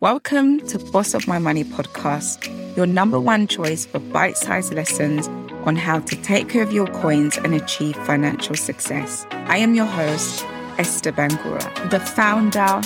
Welcome 0.00 0.66
to 0.68 0.78
Boss 0.78 1.12
of 1.12 1.28
My 1.28 1.38
Money 1.38 1.62
podcast, 1.62 2.48
your 2.74 2.86
number 2.86 3.20
one 3.20 3.46
choice 3.46 3.84
for 3.84 3.98
bite 3.98 4.38
sized 4.38 4.72
lessons 4.72 5.28
on 5.66 5.76
how 5.76 5.98
to 5.98 6.16
take 6.22 6.48
care 6.48 6.62
of 6.62 6.72
your 6.72 6.86
coins 6.86 7.36
and 7.36 7.52
achieve 7.52 7.96
financial 8.06 8.54
success. 8.54 9.26
I 9.30 9.58
am 9.58 9.74
your 9.74 9.84
host, 9.84 10.42
Esther 10.78 11.12
Bangura, 11.12 11.90
the 11.90 12.00
founder, 12.00 12.80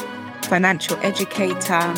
financial 0.49 0.97
educator, 1.05 1.95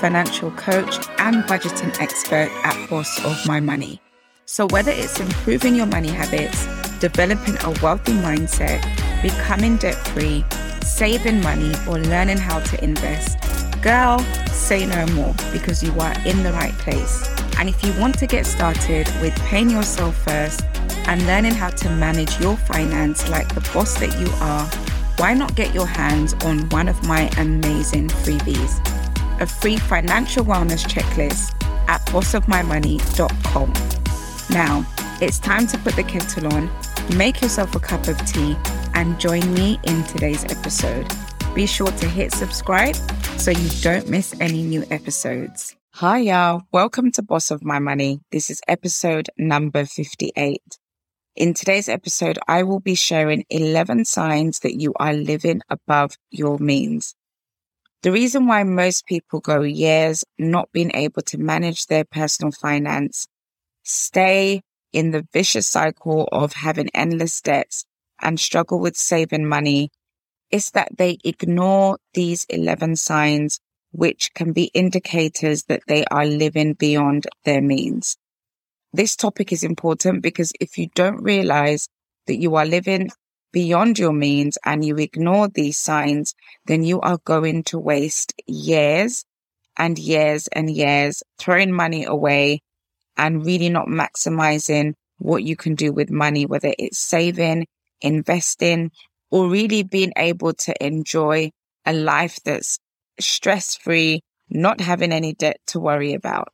financial 0.00 0.50
coach, 0.50 0.98
and 1.16 1.36
budgeting 1.44 1.98
expert 1.98 2.50
at 2.62 2.90
Boss 2.90 3.24
of 3.24 3.46
My 3.46 3.58
Money. 3.58 4.02
So, 4.44 4.66
whether 4.66 4.92
it's 4.92 5.18
improving 5.18 5.76
your 5.76 5.86
money 5.86 6.10
habits, 6.10 6.66
developing 6.98 7.56
a 7.64 7.70
wealthy 7.82 8.12
mindset, 8.12 8.82
becoming 9.22 9.78
debt 9.78 9.96
free, 10.08 10.44
saving 10.84 11.40
money, 11.40 11.72
or 11.88 11.98
learning 12.00 12.36
how 12.36 12.60
to 12.60 12.84
invest, 12.84 13.38
girl, 13.82 14.20
say 14.52 14.86
no 14.86 15.04
more 15.08 15.34
because 15.52 15.82
you 15.82 15.92
are 16.00 16.14
in 16.24 16.42
the 16.44 16.52
right 16.52 16.72
place. 16.74 17.28
And 17.58 17.68
if 17.68 17.84
you 17.84 17.92
want 18.00 18.18
to 18.20 18.26
get 18.26 18.46
started 18.46 19.08
with 19.20 19.34
paying 19.40 19.70
yourself 19.70 20.16
first 20.16 20.64
and 21.06 21.26
learning 21.26 21.52
how 21.52 21.70
to 21.70 21.90
manage 21.90 22.40
your 22.40 22.56
finance 22.56 23.28
like 23.28 23.52
the 23.54 23.60
boss 23.74 23.98
that 23.98 24.18
you 24.20 24.28
are, 24.40 24.66
why 25.18 25.34
not 25.34 25.54
get 25.56 25.74
your 25.74 25.86
hands 25.86 26.34
on 26.44 26.68
one 26.70 26.88
of 26.88 27.02
my 27.06 27.28
amazing 27.38 28.08
freebies? 28.08 28.80
A 29.40 29.46
free 29.46 29.76
financial 29.76 30.44
wellness 30.44 30.86
checklist 30.86 31.52
at 31.88 32.00
bossofmymoney.com. 32.06 33.72
Now, 34.50 34.86
it's 35.20 35.38
time 35.38 35.66
to 35.66 35.78
put 35.78 35.96
the 35.96 36.04
kettle 36.04 36.52
on, 36.54 36.70
make 37.16 37.40
yourself 37.42 37.74
a 37.74 37.80
cup 37.80 38.06
of 38.06 38.16
tea, 38.26 38.56
and 38.94 39.18
join 39.18 39.52
me 39.54 39.80
in 39.84 40.04
today's 40.04 40.44
episode. 40.44 41.06
Be 41.54 41.66
sure 41.66 41.90
to 41.90 42.08
hit 42.08 42.32
subscribe 42.32 42.96
so 43.38 43.50
you 43.50 43.68
don't 43.80 44.08
miss 44.08 44.34
any 44.40 44.62
new 44.62 44.84
episodes. 44.90 45.76
Hi, 45.94 46.18
y'all. 46.18 46.62
Welcome 46.72 47.12
to 47.12 47.22
Boss 47.22 47.50
of 47.50 47.64
My 47.64 47.78
Money. 47.78 48.20
This 48.30 48.50
is 48.50 48.60
episode 48.68 49.28
number 49.36 49.84
58. 49.84 50.62
In 51.36 51.54
today's 51.54 51.88
episode, 51.88 52.38
I 52.46 52.62
will 52.62 52.80
be 52.80 52.94
sharing 52.94 53.44
11 53.50 54.04
signs 54.04 54.60
that 54.60 54.80
you 54.80 54.92
are 54.96 55.12
living 55.12 55.60
above 55.68 56.16
your 56.30 56.58
means. 56.58 57.14
The 58.02 58.12
reason 58.12 58.46
why 58.46 58.64
most 58.64 59.06
people 59.06 59.40
go 59.40 59.62
years 59.62 60.24
not 60.38 60.72
being 60.72 60.90
able 60.94 61.22
to 61.22 61.38
manage 61.38 61.86
their 61.86 62.04
personal 62.04 62.52
finance, 62.52 63.28
stay 63.82 64.62
in 64.92 65.10
the 65.10 65.26
vicious 65.32 65.66
cycle 65.66 66.28
of 66.32 66.52
having 66.52 66.90
endless 66.94 67.40
debts 67.40 67.84
and 68.20 68.38
struggle 68.38 68.80
with 68.80 68.96
saving 68.96 69.46
money 69.46 69.90
is 70.52 70.70
that 70.72 70.96
they 70.96 71.18
ignore 71.24 71.98
these 72.14 72.44
11 72.44 72.96
signs, 72.96 73.58
which 73.90 74.32
can 74.34 74.52
be 74.52 74.70
indicators 74.74 75.64
that 75.64 75.82
they 75.88 76.04
are 76.04 76.26
living 76.26 76.74
beyond 76.74 77.26
their 77.44 77.62
means. 77.62 78.16
This 78.92 79.16
topic 79.16 79.52
is 79.52 79.64
important 79.64 80.22
because 80.22 80.52
if 80.60 80.76
you 80.76 80.88
don't 80.94 81.22
realize 81.22 81.88
that 82.26 82.36
you 82.36 82.54
are 82.56 82.66
living 82.66 83.10
beyond 83.52 83.98
your 83.98 84.12
means 84.12 84.58
and 84.64 84.84
you 84.84 84.96
ignore 84.96 85.48
these 85.48 85.78
signs, 85.78 86.34
then 86.66 86.82
you 86.82 87.00
are 87.00 87.18
going 87.24 87.64
to 87.64 87.78
waste 87.78 88.34
years 88.46 89.24
and 89.76 89.98
years 89.98 90.48
and 90.48 90.70
years 90.70 91.22
throwing 91.38 91.72
money 91.72 92.04
away 92.04 92.60
and 93.16 93.44
really 93.46 93.70
not 93.70 93.86
maximizing 93.86 94.94
what 95.18 95.42
you 95.42 95.56
can 95.56 95.74
do 95.74 95.92
with 95.92 96.10
money, 96.10 96.46
whether 96.46 96.74
it's 96.78 96.98
saving, 96.98 97.66
investing, 98.00 98.90
or 99.32 99.48
really 99.48 99.82
being 99.82 100.12
able 100.16 100.52
to 100.52 100.74
enjoy 100.84 101.50
a 101.86 101.92
life 101.92 102.38
that's 102.44 102.78
stress 103.18 103.76
free, 103.76 104.20
not 104.50 104.80
having 104.80 105.10
any 105.10 105.32
debt 105.32 105.56
to 105.66 105.80
worry 105.80 106.12
about. 106.12 106.48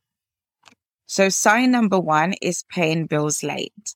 So 1.07 1.29
sign 1.29 1.73
number 1.73 1.99
one 1.99 2.35
is 2.41 2.65
paying 2.71 3.07
bills 3.07 3.43
late. 3.43 3.95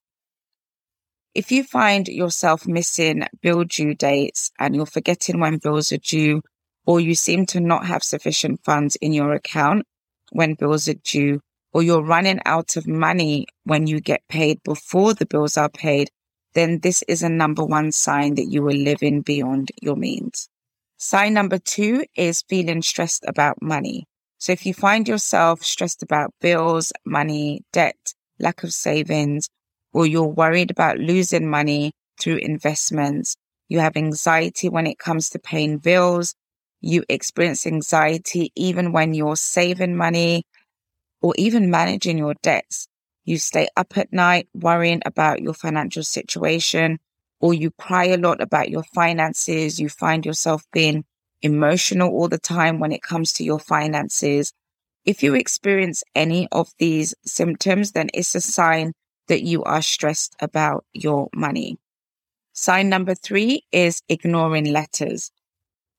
If 1.32 1.52
you 1.52 1.62
find 1.62 2.08
yourself 2.08 2.66
missing 2.66 3.24
bill 3.40 3.64
due 3.64 3.94
dates 3.94 4.50
and 4.58 4.74
you're 4.74 4.84
forgetting 4.84 5.38
when 5.38 5.58
bills 5.58 5.92
are 5.92 5.98
due, 5.98 6.42
or 6.84 6.98
you 6.98 7.14
seem 7.14 7.46
to 7.46 7.60
not 7.60 7.86
have 7.86 8.02
sufficient 8.02 8.64
funds 8.64 8.96
in 8.96 9.12
your 9.12 9.32
account 9.32 9.86
when 10.32 10.54
bills 10.54 10.88
are 10.88 11.00
due, 11.04 11.40
or 11.72 11.84
you're 11.84 12.02
running 12.02 12.40
out 12.44 12.76
of 12.76 12.88
money 12.88 13.46
when 13.62 13.86
you 13.86 14.00
get 14.00 14.26
paid 14.28 14.60
before 14.64 15.14
the 15.14 15.24
bills 15.24 15.56
are 15.56 15.70
paid, 15.70 16.10
then 16.54 16.80
this 16.80 17.02
is 17.08 17.22
a 17.22 17.28
number 17.28 17.64
one 17.64 17.92
sign 17.92 18.34
that 18.34 18.50
you 18.50 18.66
are 18.66 18.72
living 18.72 19.22
beyond 19.22 19.70
your 19.80 19.96
means. 19.96 20.48
Sign 20.96 21.34
number 21.34 21.58
two 21.58 22.04
is 22.16 22.42
feeling 22.48 22.82
stressed 22.82 23.24
about 23.26 23.60
money. 23.60 24.06
So 24.38 24.52
if 24.52 24.66
you 24.66 24.74
find 24.74 25.06
yourself 25.08 25.62
stressed 25.62 26.02
about 26.02 26.34
bills, 26.40 26.92
money, 27.04 27.62
debt, 27.72 28.14
lack 28.38 28.62
of 28.62 28.72
savings, 28.72 29.48
or 29.92 30.06
you're 30.06 30.24
worried 30.24 30.70
about 30.70 30.98
losing 30.98 31.48
money 31.48 31.92
through 32.20 32.36
investments, 32.36 33.36
you 33.68 33.80
have 33.80 33.96
anxiety 33.96 34.68
when 34.68 34.86
it 34.86 34.98
comes 34.98 35.30
to 35.30 35.38
paying 35.38 35.78
bills, 35.78 36.34
you 36.80 37.04
experience 37.08 37.66
anxiety 37.66 38.50
even 38.56 38.92
when 38.92 39.14
you're 39.14 39.36
saving 39.36 39.96
money 39.96 40.44
or 41.22 41.34
even 41.38 41.70
managing 41.70 42.18
your 42.18 42.34
debts, 42.42 42.88
you 43.24 43.38
stay 43.38 43.68
up 43.76 43.96
at 43.96 44.12
night 44.12 44.48
worrying 44.54 45.02
about 45.06 45.42
your 45.42 45.54
financial 45.54 46.02
situation, 46.02 46.98
or 47.40 47.54
you 47.54 47.70
cry 47.72 48.06
a 48.06 48.16
lot 48.16 48.40
about 48.40 48.70
your 48.70 48.84
finances. 48.94 49.78
You 49.80 49.88
find 49.88 50.24
yourself 50.26 50.64
being 50.72 51.04
emotional 51.42 52.10
all 52.10 52.28
the 52.28 52.38
time 52.38 52.78
when 52.78 52.92
it 52.92 53.02
comes 53.02 53.32
to 53.34 53.44
your 53.44 53.58
finances. 53.58 54.52
If 55.04 55.22
you 55.22 55.34
experience 55.34 56.04
any 56.14 56.48
of 56.52 56.70
these 56.78 57.14
symptoms, 57.24 57.92
then 57.92 58.08
it's 58.14 58.34
a 58.34 58.40
sign 58.40 58.92
that 59.28 59.42
you 59.42 59.64
are 59.64 59.82
stressed 59.82 60.36
about 60.40 60.84
your 60.92 61.28
money. 61.34 61.78
Sign 62.52 62.88
number 62.88 63.14
three 63.14 63.64
is 63.72 64.02
ignoring 64.08 64.72
letters. 64.72 65.30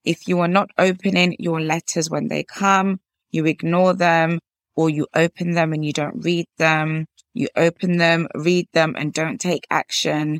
If 0.05 0.27
you 0.27 0.39
are 0.39 0.47
not 0.47 0.69
opening 0.77 1.35
your 1.39 1.61
letters 1.61 2.09
when 2.09 2.27
they 2.27 2.43
come, 2.43 2.99
you 3.31 3.45
ignore 3.45 3.93
them, 3.93 4.39
or 4.75 4.89
you 4.89 5.07
open 5.13 5.51
them 5.51 5.73
and 5.73 5.83
you 5.85 5.93
don't 5.93 6.23
read 6.23 6.45
them, 6.57 7.05
you 7.33 7.47
open 7.55 7.97
them, 7.97 8.27
read 8.35 8.67
them, 8.73 8.95
and 8.97 9.13
don't 9.13 9.39
take 9.39 9.65
action, 9.69 10.39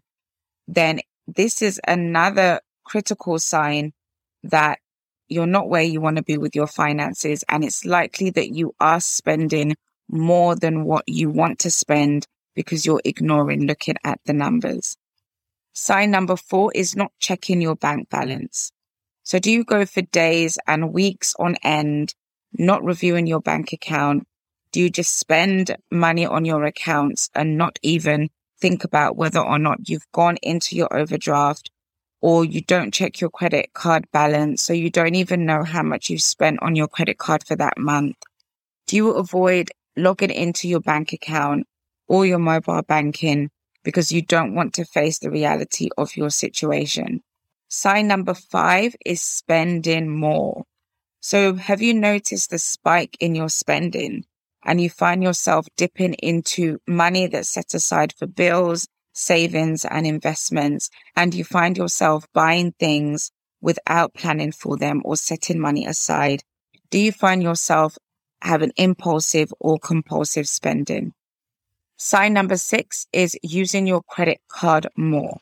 then 0.67 0.99
this 1.27 1.61
is 1.61 1.79
another 1.87 2.59
critical 2.83 3.39
sign 3.39 3.93
that 4.43 4.79
you're 5.27 5.45
not 5.45 5.69
where 5.69 5.83
you 5.83 6.01
want 6.01 6.17
to 6.17 6.23
be 6.23 6.37
with 6.37 6.55
your 6.55 6.67
finances. 6.67 7.43
And 7.49 7.63
it's 7.63 7.85
likely 7.85 8.29
that 8.31 8.49
you 8.53 8.75
are 8.79 8.99
spending 8.99 9.75
more 10.09 10.55
than 10.55 10.83
what 10.83 11.05
you 11.07 11.29
want 11.29 11.59
to 11.59 11.71
spend 11.71 12.27
because 12.55 12.85
you're 12.85 13.01
ignoring 13.03 13.65
looking 13.65 13.95
at 14.03 14.19
the 14.25 14.33
numbers. 14.33 14.95
Sign 15.73 16.11
number 16.11 16.35
four 16.35 16.71
is 16.75 16.95
not 16.95 17.11
checking 17.19 17.61
your 17.61 17.75
bank 17.75 18.09
balance. 18.09 18.71
So 19.23 19.39
do 19.39 19.51
you 19.51 19.63
go 19.63 19.85
for 19.85 20.01
days 20.01 20.57
and 20.67 20.93
weeks 20.93 21.33
on 21.39 21.55
end, 21.63 22.13
not 22.53 22.83
reviewing 22.83 23.25
your 23.25 23.39
bank 23.39 23.73
account, 23.73 24.27
do 24.73 24.81
you 24.81 24.89
just 24.89 25.19
spend 25.19 25.77
money 25.91 26.25
on 26.25 26.45
your 26.45 26.63
accounts 26.63 27.29
and 27.35 27.59
not 27.59 27.77
even 27.83 28.31
think 28.59 28.83
about 28.83 29.15
whether 29.15 29.39
or 29.39 29.59
not 29.59 29.87
you've 29.87 30.11
gone 30.11 30.37
into 30.41 30.75
your 30.75 30.91
overdraft 30.91 31.69
or 32.21 32.43
you 32.43 32.59
don't 32.59 32.91
check 32.91 33.21
your 33.21 33.29
credit 33.29 33.73
card 33.73 34.05
balance? 34.11 34.63
So 34.63 34.73
you 34.73 34.89
don't 34.89 35.13
even 35.13 35.45
know 35.45 35.63
how 35.63 35.83
much 35.83 36.09
you've 36.09 36.23
spent 36.23 36.57
on 36.63 36.75
your 36.75 36.87
credit 36.87 37.19
card 37.19 37.45
for 37.45 37.55
that 37.55 37.77
month. 37.77 38.15
Do 38.87 38.95
you 38.95 39.11
avoid 39.11 39.69
logging 39.95 40.31
into 40.31 40.67
your 40.67 40.79
bank 40.79 41.13
account 41.13 41.67
or 42.07 42.25
your 42.25 42.39
mobile 42.39 42.81
banking 42.81 43.51
because 43.83 44.11
you 44.11 44.23
don't 44.23 44.55
want 44.55 44.73
to 44.73 44.85
face 44.85 45.19
the 45.19 45.29
reality 45.29 45.89
of 45.99 46.17
your 46.17 46.31
situation? 46.31 47.21
Sign 47.69 48.07
number 48.07 48.33
five 48.33 48.95
is 49.05 49.21
spending 49.21 50.09
more. 50.09 50.63
So 51.19 51.53
have 51.53 51.83
you 51.83 51.93
noticed 51.93 52.49
the 52.49 52.57
spike 52.57 53.15
in 53.19 53.35
your 53.35 53.49
spending? 53.49 54.25
And 54.65 54.79
you 54.79 54.89
find 54.89 55.23
yourself 55.23 55.67
dipping 55.77 56.13
into 56.15 56.79
money 56.87 57.27
that's 57.27 57.49
set 57.49 57.73
aside 57.73 58.13
for 58.17 58.27
bills, 58.27 58.87
savings 59.13 59.85
and 59.85 60.07
investments, 60.07 60.89
and 61.15 61.33
you 61.33 61.43
find 61.43 61.77
yourself 61.77 62.25
buying 62.33 62.73
things 62.79 63.31
without 63.61 64.13
planning 64.13 64.51
for 64.51 64.77
them 64.77 65.01
or 65.05 65.15
setting 65.15 65.59
money 65.59 65.85
aside, 65.85 66.43
do 66.89 66.99
you 66.99 67.11
find 67.11 67.41
yourself 67.41 67.97
having 68.41 68.71
impulsive 68.75 69.51
or 69.59 69.79
compulsive 69.79 70.47
spending? 70.47 71.13
Sign 71.97 72.33
number 72.33 72.57
six 72.57 73.07
is 73.13 73.37
using 73.41 73.87
your 73.87 74.01
credit 74.03 74.39
card 74.49 74.87
more. 74.97 75.37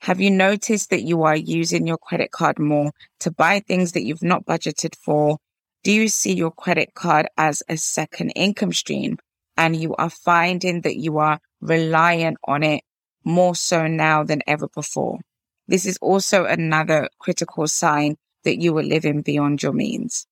Have 0.00 0.20
you 0.20 0.30
noticed 0.30 0.90
that 0.90 1.02
you 1.02 1.22
are 1.24 1.36
using 1.36 1.86
your 1.86 1.98
credit 1.98 2.32
card 2.32 2.58
more 2.58 2.92
to 3.20 3.30
buy 3.30 3.60
things 3.60 3.92
that 3.92 4.02
you've 4.02 4.22
not 4.22 4.46
budgeted 4.46 4.96
for 4.96 5.38
do 5.82 5.92
you 5.92 6.08
see 6.08 6.32
your 6.32 6.52
credit 6.52 6.94
card 6.94 7.28
as 7.36 7.62
a 7.68 7.76
second 7.76 8.30
income 8.30 8.72
stream 8.72 9.18
and 9.56 9.74
you 9.74 9.94
are 9.96 10.10
finding 10.10 10.82
that 10.82 10.96
you 10.96 11.18
are 11.18 11.40
reliant 11.60 12.38
on 12.44 12.62
it 12.62 12.84
more 13.24 13.54
so 13.54 13.86
now 13.86 14.22
than 14.22 14.42
ever 14.46 14.68
before? 14.68 15.18
This 15.66 15.86
is 15.86 15.98
also 15.98 16.44
another 16.44 17.08
critical 17.18 17.66
sign 17.66 18.16
that 18.44 18.60
you 18.60 18.76
are 18.78 18.82
living 18.82 19.22
beyond 19.22 19.62
your 19.62 19.72
means. 19.72 20.26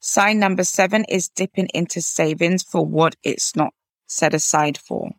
Sign 0.00 0.38
number 0.38 0.64
seven 0.64 1.04
is 1.08 1.28
dipping 1.28 1.68
into 1.74 2.00
savings 2.00 2.62
for 2.62 2.84
what 2.84 3.16
it's 3.22 3.56
not 3.56 3.74
set 4.06 4.34
aside 4.34 4.78
for. 4.78 5.10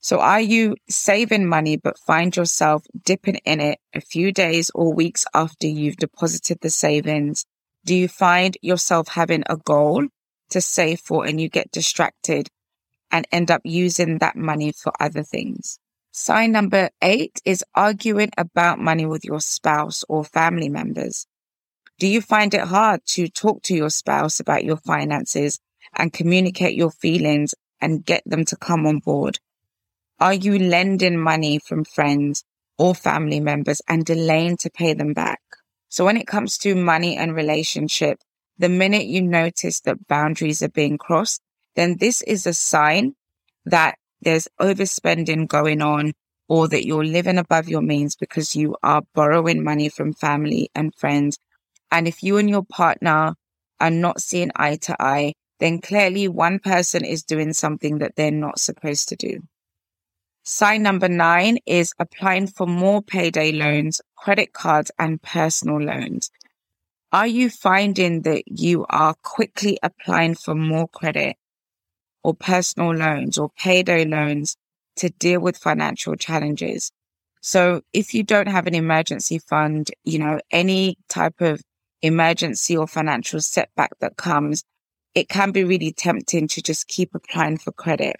So 0.00 0.20
are 0.20 0.40
you 0.40 0.76
saving 0.88 1.46
money, 1.46 1.76
but 1.76 1.98
find 1.98 2.34
yourself 2.34 2.84
dipping 3.04 3.36
in 3.44 3.60
it 3.60 3.78
a 3.94 4.00
few 4.00 4.32
days 4.32 4.70
or 4.74 4.94
weeks 4.94 5.24
after 5.34 5.66
you've 5.66 5.96
deposited 5.96 6.58
the 6.60 6.70
savings? 6.70 7.44
Do 7.88 7.94
you 7.94 8.06
find 8.06 8.54
yourself 8.60 9.08
having 9.08 9.44
a 9.46 9.56
goal 9.56 10.08
to 10.50 10.60
save 10.60 11.00
for 11.00 11.24
and 11.24 11.40
you 11.40 11.48
get 11.48 11.72
distracted 11.72 12.50
and 13.10 13.26
end 13.32 13.50
up 13.50 13.62
using 13.64 14.18
that 14.18 14.36
money 14.36 14.72
for 14.72 14.92
other 15.00 15.22
things? 15.22 15.78
Sign 16.12 16.52
number 16.52 16.90
eight 17.00 17.40
is 17.46 17.64
arguing 17.74 18.30
about 18.36 18.78
money 18.78 19.06
with 19.06 19.24
your 19.24 19.40
spouse 19.40 20.04
or 20.06 20.22
family 20.22 20.68
members. 20.68 21.26
Do 21.98 22.06
you 22.06 22.20
find 22.20 22.52
it 22.52 22.68
hard 22.68 23.00
to 23.14 23.26
talk 23.26 23.62
to 23.62 23.74
your 23.74 23.88
spouse 23.88 24.38
about 24.38 24.64
your 24.64 24.76
finances 24.76 25.58
and 25.96 26.12
communicate 26.12 26.76
your 26.76 26.90
feelings 26.90 27.54
and 27.80 28.04
get 28.04 28.22
them 28.26 28.44
to 28.44 28.56
come 28.56 28.86
on 28.86 28.98
board? 28.98 29.38
Are 30.20 30.34
you 30.34 30.58
lending 30.58 31.16
money 31.16 31.58
from 31.58 31.86
friends 31.86 32.44
or 32.76 32.94
family 32.94 33.40
members 33.40 33.80
and 33.88 34.04
delaying 34.04 34.58
to 34.58 34.68
pay 34.68 34.92
them 34.92 35.14
back? 35.14 35.40
So 35.88 36.04
when 36.04 36.16
it 36.16 36.26
comes 36.26 36.58
to 36.58 36.74
money 36.74 37.16
and 37.16 37.34
relationship, 37.34 38.18
the 38.58 38.68
minute 38.68 39.06
you 39.06 39.22
notice 39.22 39.80
that 39.80 40.06
boundaries 40.08 40.62
are 40.62 40.68
being 40.68 40.98
crossed, 40.98 41.40
then 41.76 41.96
this 41.98 42.22
is 42.22 42.46
a 42.46 42.52
sign 42.52 43.14
that 43.64 43.96
there's 44.20 44.48
overspending 44.60 45.46
going 45.46 45.80
on 45.80 46.12
or 46.48 46.66
that 46.68 46.86
you're 46.86 47.04
living 47.04 47.38
above 47.38 47.68
your 47.68 47.82
means 47.82 48.16
because 48.16 48.56
you 48.56 48.76
are 48.82 49.02
borrowing 49.14 49.62
money 49.62 49.88
from 49.88 50.12
family 50.12 50.70
and 50.74 50.94
friends. 50.94 51.38
And 51.90 52.08
if 52.08 52.22
you 52.22 52.36
and 52.38 52.50
your 52.50 52.64
partner 52.64 53.34
are 53.80 53.90
not 53.90 54.20
seeing 54.20 54.50
eye 54.56 54.76
to 54.82 54.96
eye, 55.00 55.34
then 55.60 55.80
clearly 55.80 56.28
one 56.28 56.58
person 56.58 57.04
is 57.04 57.22
doing 57.22 57.52
something 57.52 57.98
that 57.98 58.16
they're 58.16 58.30
not 58.30 58.58
supposed 58.58 59.08
to 59.10 59.16
do. 59.16 59.40
Sign 60.50 60.82
number 60.82 61.10
nine 61.10 61.58
is 61.66 61.92
applying 61.98 62.46
for 62.46 62.66
more 62.66 63.02
payday 63.02 63.52
loans, 63.52 64.00
credit 64.16 64.54
cards, 64.54 64.90
and 64.98 65.20
personal 65.20 65.78
loans. 65.78 66.30
Are 67.12 67.26
you 67.26 67.50
finding 67.50 68.22
that 68.22 68.44
you 68.46 68.86
are 68.88 69.14
quickly 69.22 69.78
applying 69.82 70.36
for 70.36 70.54
more 70.54 70.88
credit 70.88 71.36
or 72.24 72.32
personal 72.32 72.94
loans 72.94 73.36
or 73.36 73.50
payday 73.58 74.06
loans 74.06 74.56
to 74.96 75.10
deal 75.10 75.38
with 75.38 75.58
financial 75.58 76.16
challenges? 76.16 76.92
So 77.42 77.82
if 77.92 78.14
you 78.14 78.22
don't 78.22 78.48
have 78.48 78.66
an 78.66 78.74
emergency 78.74 79.40
fund, 79.40 79.90
you 80.02 80.18
know, 80.18 80.40
any 80.50 80.96
type 81.10 81.42
of 81.42 81.60
emergency 82.00 82.74
or 82.74 82.86
financial 82.86 83.42
setback 83.42 83.90
that 84.00 84.16
comes, 84.16 84.64
it 85.14 85.28
can 85.28 85.50
be 85.50 85.62
really 85.62 85.92
tempting 85.92 86.48
to 86.48 86.62
just 86.62 86.88
keep 86.88 87.14
applying 87.14 87.58
for 87.58 87.70
credit. 87.70 88.16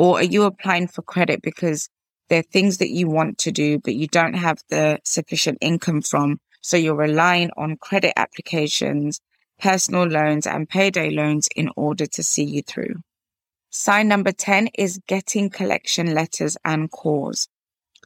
Or 0.00 0.20
are 0.20 0.22
you 0.22 0.44
applying 0.44 0.88
for 0.88 1.02
credit 1.02 1.42
because 1.42 1.90
there 2.30 2.38
are 2.38 2.52
things 2.54 2.78
that 2.78 2.88
you 2.88 3.06
want 3.06 3.36
to 3.40 3.52
do, 3.52 3.78
but 3.78 3.94
you 3.94 4.06
don't 4.06 4.32
have 4.32 4.56
the 4.70 4.98
sufficient 5.04 5.58
income 5.60 6.00
from? 6.00 6.40
So 6.62 6.78
you're 6.78 6.94
relying 6.94 7.50
on 7.58 7.76
credit 7.76 8.14
applications, 8.16 9.20
personal 9.60 10.06
loans 10.06 10.46
and 10.46 10.66
payday 10.66 11.10
loans 11.10 11.50
in 11.54 11.68
order 11.76 12.06
to 12.06 12.22
see 12.22 12.44
you 12.44 12.62
through. 12.62 12.94
Sign 13.68 14.08
number 14.08 14.32
10 14.32 14.70
is 14.78 14.98
getting 15.06 15.50
collection 15.50 16.14
letters 16.14 16.56
and 16.64 16.90
calls. 16.90 17.48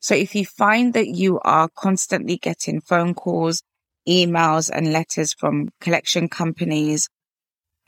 So 0.00 0.16
if 0.16 0.34
you 0.34 0.44
find 0.44 0.94
that 0.94 1.06
you 1.06 1.38
are 1.44 1.68
constantly 1.76 2.38
getting 2.38 2.80
phone 2.80 3.14
calls, 3.14 3.62
emails 4.08 4.68
and 4.68 4.92
letters 4.92 5.32
from 5.32 5.68
collection 5.80 6.28
companies 6.28 7.08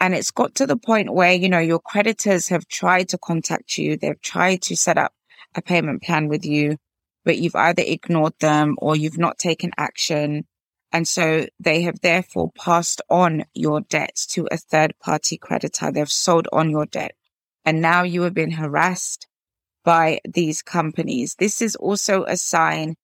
and 0.00 0.14
it's 0.14 0.30
got 0.30 0.54
to 0.56 0.66
the 0.66 0.76
point 0.76 1.12
where, 1.12 1.32
you 1.32 1.48
know, 1.48 1.58
your 1.58 1.78
creditors 1.78 2.48
have 2.48 2.68
tried 2.68 3.08
to 3.10 3.18
contact 3.18 3.78
you. 3.78 3.96
They've 3.96 4.20
tried 4.20 4.62
to 4.62 4.76
set 4.76 4.98
up 4.98 5.12
a 5.54 5.62
payment 5.62 6.02
plan 6.02 6.28
with 6.28 6.44
you, 6.44 6.76
but 7.24 7.38
you've 7.38 7.56
either 7.56 7.82
ignored 7.84 8.34
them 8.40 8.76
or 8.78 8.94
you've 8.94 9.18
not 9.18 9.38
taken 9.38 9.70
action. 9.78 10.46
And 10.92 11.08
so 11.08 11.46
they 11.58 11.82
have 11.82 12.00
therefore 12.00 12.52
passed 12.52 13.00
on 13.08 13.44
your 13.54 13.80
debts 13.80 14.26
to 14.28 14.46
a 14.50 14.58
third 14.58 14.94
party 15.02 15.38
creditor. 15.38 15.90
They've 15.90 16.10
sold 16.10 16.46
on 16.52 16.70
your 16.70 16.86
debt. 16.86 17.12
And 17.64 17.80
now 17.80 18.02
you 18.02 18.22
have 18.22 18.34
been 18.34 18.52
harassed 18.52 19.26
by 19.84 20.20
these 20.28 20.62
companies. 20.62 21.36
This 21.38 21.62
is 21.62 21.74
also 21.74 22.24
a 22.24 22.36
sign, 22.36 22.96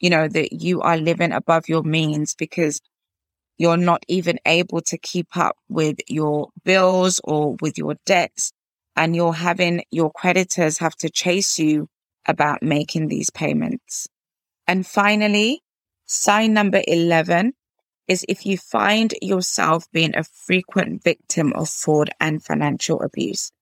you 0.00 0.08
know, 0.08 0.28
that 0.28 0.52
you 0.52 0.80
are 0.80 0.96
living 0.96 1.32
above 1.32 1.68
your 1.68 1.82
means 1.82 2.34
because 2.34 2.80
you're 3.58 3.76
not 3.76 4.04
even 4.08 4.38
able 4.46 4.80
to 4.82 4.96
keep 4.96 5.36
up 5.36 5.56
with 5.68 5.98
your 6.08 6.48
bills 6.64 7.20
or 7.24 7.56
with 7.60 7.76
your 7.76 7.96
debts. 8.06 8.52
And 8.96 9.14
you're 9.14 9.34
having 9.34 9.82
your 9.90 10.10
creditors 10.10 10.78
have 10.78 10.96
to 10.96 11.10
chase 11.10 11.58
you 11.58 11.88
about 12.26 12.62
making 12.62 13.08
these 13.08 13.30
payments. 13.30 14.08
And 14.66 14.86
finally, 14.86 15.62
sign 16.06 16.52
number 16.52 16.82
11 16.86 17.52
is 18.08 18.24
if 18.28 18.46
you 18.46 18.56
find 18.56 19.14
yourself 19.20 19.84
being 19.92 20.16
a 20.16 20.24
frequent 20.24 21.04
victim 21.04 21.52
of 21.54 21.68
fraud 21.68 22.10
and 22.18 22.42
financial 22.42 23.02
abuse. 23.02 23.52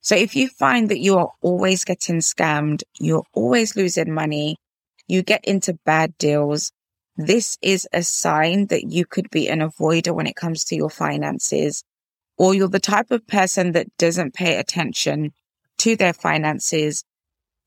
So 0.00 0.14
if 0.14 0.36
you 0.36 0.48
find 0.48 0.88
that 0.90 1.00
you 1.00 1.18
are 1.18 1.32
always 1.40 1.84
getting 1.84 2.20
scammed, 2.20 2.82
you're 3.00 3.24
always 3.32 3.74
losing 3.74 4.14
money, 4.14 4.56
you 5.08 5.22
get 5.22 5.44
into 5.44 5.78
bad 5.84 6.16
deals, 6.18 6.72
this 7.16 7.56
is 7.62 7.88
a 7.92 8.02
sign 8.02 8.66
that 8.66 8.90
you 8.90 9.06
could 9.06 9.30
be 9.30 9.48
an 9.48 9.60
avoider 9.60 10.14
when 10.14 10.26
it 10.26 10.36
comes 10.36 10.64
to 10.64 10.76
your 10.76 10.90
finances, 10.90 11.82
or 12.36 12.54
you're 12.54 12.68
the 12.68 12.78
type 12.78 13.10
of 13.10 13.26
person 13.26 13.72
that 13.72 13.88
doesn't 13.96 14.34
pay 14.34 14.58
attention 14.58 15.32
to 15.78 15.96
their 15.96 16.12
finances. 16.12 17.04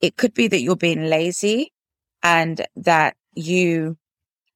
It 0.01 0.17
could 0.17 0.33
be 0.33 0.47
that 0.47 0.61
you're 0.61 0.75
being 0.75 1.05
lazy 1.05 1.73
and 2.21 2.65
that 2.75 3.15
you 3.33 3.97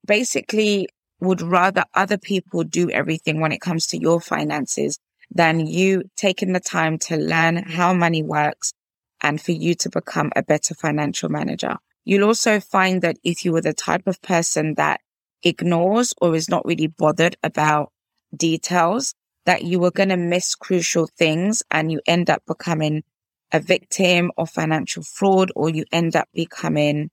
basically 0.05 0.87
would 1.19 1.41
rather 1.41 1.85
other 1.93 2.17
people 2.17 2.63
do 2.63 2.89
everything 2.91 3.39
when 3.39 3.51
it 3.51 3.61
comes 3.61 3.87
to 3.87 3.99
your 3.99 4.19
finances 4.19 4.99
than 5.31 5.65
you 5.65 6.03
taking 6.15 6.53
the 6.53 6.59
time 6.59 6.97
to 6.99 7.17
learn 7.17 7.55
how 7.57 7.93
money 7.93 8.21
works 8.21 8.73
and 9.21 9.41
for 9.41 9.53
you 9.53 9.73
to 9.73 9.89
become 9.89 10.31
a 10.35 10.43
better 10.43 10.75
financial 10.75 11.29
manager. 11.29 11.77
You'll 12.05 12.25
also 12.27 12.59
find 12.59 13.01
that 13.01 13.17
if 13.23 13.45
you 13.45 13.51
were 13.53 13.61
the 13.61 13.73
type 13.73 14.07
of 14.07 14.21
person 14.21 14.75
that 14.75 15.01
ignores 15.43 16.13
or 16.21 16.35
is 16.35 16.49
not 16.49 16.65
really 16.65 16.87
bothered 16.87 17.35
about 17.43 17.91
details, 18.35 19.13
that 19.45 19.63
you 19.63 19.79
were 19.79 19.91
going 19.91 20.09
to 20.09 20.17
miss 20.17 20.55
crucial 20.55 21.07
things 21.17 21.63
and 21.69 21.91
you 21.91 22.01
end 22.07 22.29
up 22.29 22.43
becoming 22.47 23.03
a 23.51 23.59
victim 23.59 24.31
of 24.37 24.49
financial 24.49 25.03
fraud 25.03 25.51
or 25.55 25.69
you 25.69 25.85
end 25.91 26.15
up 26.15 26.27
becoming 26.33 27.09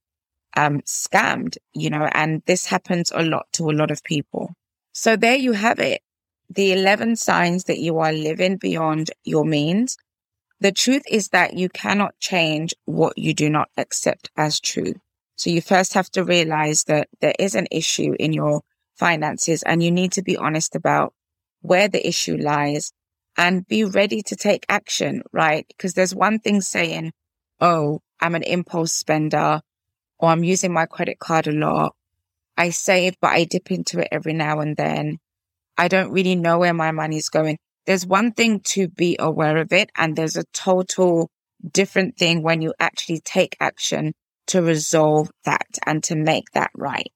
um, 0.57 0.81
scammed, 0.81 1.57
you 1.75 1.91
know, 1.91 2.09
and 2.13 2.43
this 2.47 2.67
happens 2.67 3.13
a 3.15 3.23
lot 3.23 3.47
to 3.53 3.71
a 3.71 3.73
lot 3.73 3.91
of 3.91 4.03
people. 4.03 4.53
So 4.93 5.17
there 5.17 5.37
you 5.37 5.53
have 5.53 5.79
it. 5.79 6.03
The 6.49 6.73
11 6.73 7.17
signs 7.17 7.65
that 7.65 7.79
you 7.79 7.99
are 7.99 8.13
living 8.13 8.57
beyond 8.57 9.11
your 9.25 9.45
means 9.45 9.97
the 10.61 10.73
truth 10.73 11.03
is 11.09 11.29
that 11.29 11.55
you 11.55 11.69
cannot 11.69 12.19
change 12.21 12.75
what 12.85 13.17
you 13.17 13.33
do 13.33 13.49
not 13.49 13.71
accept 13.77 14.31
as 14.37 14.61
true. 14.61 14.95
So 15.37 15.49
you 15.49 15.63
first 15.63 15.95
have 15.95 16.11
to 16.11 16.25
realize 16.25 16.85
that 16.85 17.09
there 17.21 17.35
is 17.39 17.55
an 17.55 17.67
issue 17.71 18.15
in 18.19 18.35
your 18.35 18.61
finances 18.95 19.63
and 19.63 19.83
you 19.83 19.91
need 19.91 20.13
to 20.13 20.23
be 20.23 20.37
honest 20.37 20.77
about 20.77 21.15
where 21.63 21.89
the 21.89 22.07
issue 22.07 22.37
lies 22.37 22.93
and 23.39 23.67
be 23.67 23.85
ready 23.85 24.21
to 24.23 24.37
take 24.37 24.67
action, 24.69 25.23
right? 25.33 25.65
Because 25.69 25.95
there's 25.95 26.15
one 26.15 26.39
thing 26.39 26.61
saying, 26.61 27.13
Oh, 27.59 28.01
I'm 28.21 28.35
an 28.35 28.43
impulse 28.43 28.93
spender 28.93 29.63
or 30.19 30.29
I'm 30.29 30.45
using 30.45 30.75
my 30.75 30.85
credit 30.85 31.19
card 31.19 31.47
a 31.47 31.53
lot. 31.53 31.95
I 32.59 32.69
save, 32.69 33.15
but 33.21 33.33
I 33.33 33.45
dip 33.45 33.71
into 33.71 34.01
it 34.01 34.09
every 34.13 34.35
now 34.35 34.61
and 34.61 34.77
then. 34.77 35.19
I 35.79 35.89
don't 35.89 36.13
really 36.13 36.35
know 36.35 36.59
where 36.59 36.75
my 36.75 36.91
money's 36.91 37.31
going 37.31 37.57
there's 37.87 38.07
one 38.07 38.33
thing 38.33 38.61
to 38.61 38.89
be 38.89 39.17
aware 39.19 39.57
of 39.59 39.73
it, 39.73 39.91
and 39.97 40.17
there's 40.17 40.37
a 40.37 40.45
total 40.53 41.31
different 41.71 42.17
thing 42.17 42.43
when 42.43 42.63
you 42.63 42.73
actually 42.81 43.21
take 43.21 43.57
action 43.61 44.13
to 44.47 44.63
resolve 44.63 45.31
that 45.45 45.67
and 45.87 46.03
to 46.05 46.17
make 46.17 46.51
that 46.53 46.71
right. 46.75 47.13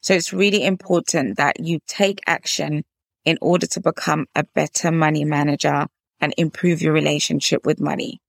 So 0.00 0.14
it's 0.14 0.32
really 0.32 0.64
important 0.64 1.36
that 1.36 1.60
you 1.60 1.80
take 1.86 2.20
action 2.26 2.84
in 3.24 3.38
order 3.40 3.66
to 3.66 3.80
become 3.80 4.26
a 4.34 4.44
better 4.54 4.90
money 4.90 5.24
manager 5.24 5.86
and 6.20 6.34
improve 6.36 6.80
your 6.80 6.92
relationship 6.92 7.66
with 7.66 7.80
money. 7.80 8.20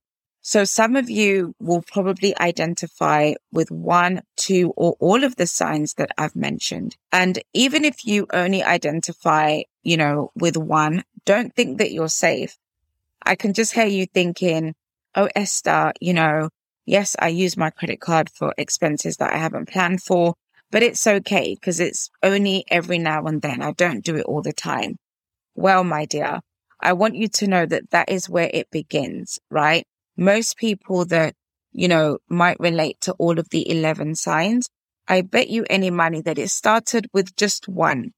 So 0.42 0.64
some 0.64 0.96
of 0.96 1.10
you 1.10 1.54
will 1.60 1.82
probably 1.82 2.38
identify 2.38 3.34
with 3.52 3.70
one, 3.70 4.22
two, 4.36 4.72
or 4.76 4.96
all 4.98 5.22
of 5.22 5.36
the 5.36 5.46
signs 5.46 5.94
that 5.94 6.10
I've 6.16 6.34
mentioned. 6.34 6.96
And 7.12 7.42
even 7.52 7.84
if 7.84 8.06
you 8.06 8.26
only 8.32 8.62
identify, 8.62 9.62
you 9.82 9.98
know, 9.98 10.30
with 10.34 10.56
one, 10.56 11.04
don't 11.26 11.54
think 11.54 11.78
that 11.78 11.92
you're 11.92 12.08
safe. 12.08 12.56
I 13.22 13.34
can 13.36 13.54
just 13.54 13.72
hear 13.74 13.86
you 13.86 14.06
thinking, 14.06 14.74
Oh, 15.14 15.28
Esther, 15.36 15.92
you 16.00 16.14
know, 16.14 16.50
yes, 16.86 17.16
I 17.18 17.28
use 17.28 17.56
my 17.56 17.70
credit 17.70 18.00
card 18.00 18.30
for 18.30 18.54
expenses 18.58 19.18
that 19.18 19.32
I 19.32 19.38
haven't 19.38 19.68
planned 19.70 20.02
for, 20.02 20.34
but 20.70 20.82
it's 20.82 21.06
okay 21.06 21.54
because 21.54 21.80
it's 21.80 22.10
only 22.22 22.64
every 22.70 22.98
now 22.98 23.24
and 23.26 23.42
then. 23.42 23.62
I 23.62 23.72
don't 23.72 24.04
do 24.04 24.16
it 24.16 24.26
all 24.26 24.42
the 24.42 24.52
time. 24.52 24.96
well, 25.54 25.84
my 25.84 26.06
dear, 26.06 26.40
I 26.80 26.94
want 26.94 27.16
you 27.16 27.28
to 27.28 27.46
know 27.48 27.66
that 27.66 27.90
that 27.90 28.10
is 28.10 28.28
where 28.30 28.50
it 28.52 28.70
begins, 28.70 29.38
right? 29.50 29.84
Most 30.16 30.56
people 30.58 31.04
that, 31.06 31.34
you 31.72 31.88
know, 31.88 32.18
might 32.28 32.60
relate 32.60 33.00
to 33.02 33.12
all 33.14 33.38
of 33.38 33.48
the 33.50 33.70
11 33.70 34.16
signs, 34.16 34.68
I 35.08 35.22
bet 35.22 35.50
you 35.50 35.66
any 35.70 35.90
money 35.90 36.22
that 36.22 36.38
it 36.38 36.50
started 36.50 37.08
with 37.14 37.36
just 37.36 37.68
one. 37.68 38.12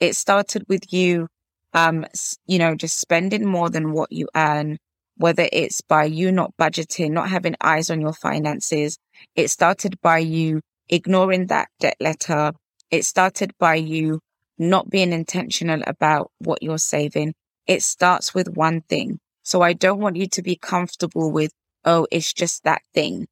It 0.00 0.16
started 0.16 0.64
with 0.68 0.92
you, 0.92 1.28
um, 1.74 2.04
you 2.46 2.58
know, 2.58 2.74
just 2.74 3.00
spending 3.00 3.46
more 3.46 3.70
than 3.70 3.92
what 3.92 4.12
you 4.12 4.28
earn, 4.34 4.78
whether 5.16 5.48
it's 5.52 5.80
by 5.80 6.04
you 6.04 6.32
not 6.32 6.54
budgeting, 6.60 7.10
not 7.10 7.28
having 7.28 7.56
eyes 7.60 7.90
on 7.90 8.00
your 8.00 8.12
finances. 8.12 8.98
It 9.34 9.48
started 9.48 10.00
by 10.00 10.18
you 10.18 10.60
ignoring 10.88 11.46
that 11.46 11.68
debt 11.80 11.96
letter. 12.00 12.52
It 12.90 13.04
started 13.04 13.52
by 13.58 13.74
you 13.74 14.20
not 14.58 14.90
being 14.90 15.12
intentional 15.12 15.82
about 15.86 16.30
what 16.38 16.62
you're 16.62 16.78
saving. 16.78 17.34
It 17.66 17.82
starts 17.82 18.34
with 18.34 18.48
one 18.48 18.80
thing. 18.82 19.18
So 19.42 19.62
I 19.62 19.72
don't 19.72 20.00
want 20.00 20.16
you 20.16 20.26
to 20.28 20.42
be 20.42 20.56
comfortable 20.56 21.30
with, 21.30 21.52
oh, 21.84 22.06
it's 22.10 22.32
just 22.32 22.64
that 22.64 22.82
thing, 22.94 23.26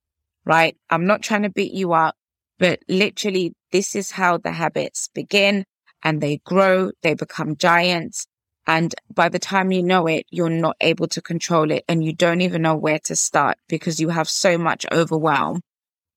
right? 0.45 0.77
I'm 0.91 1.07
not 1.07 1.23
trying 1.23 1.43
to 1.43 1.51
beat 1.51 1.73
you 1.73 1.93
up, 1.93 2.15
but 2.59 2.81
literally 2.89 3.53
this 3.73 3.95
is 3.95 4.13
how 4.13 4.39
the 4.39 4.53
habits 4.53 5.09
begin 5.15 5.65
and 6.07 6.21
they 6.21 6.37
grow. 6.45 6.93
They 7.03 7.15
become 7.15 7.57
giants. 7.57 8.29
And 8.65 8.95
by 9.13 9.29
the 9.29 9.41
time 9.41 9.73
you 9.73 9.83
know 9.83 10.07
it, 10.07 10.25
you're 10.31 10.49
not 10.49 10.77
able 10.81 11.09
to 11.09 11.21
control 11.21 11.73
it 11.73 11.85
and 11.89 12.05
you 12.05 12.13
don't 12.13 12.43
even 12.43 12.63
know 12.63 12.77
where 12.77 13.01
to 13.05 13.17
start 13.17 13.59
because 13.69 13.99
you 13.99 14.11
have 14.11 14.29
so 14.29 14.57
much 14.57 14.87
overwhelm, 14.93 15.63